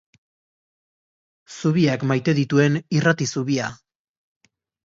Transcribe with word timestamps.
Zubiak 1.57 2.05
maite 2.13 2.37
dituen 2.39 2.79
irrati-zubia. 3.01 3.73